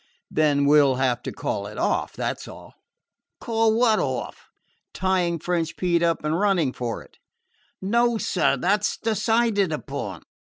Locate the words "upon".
9.71-10.23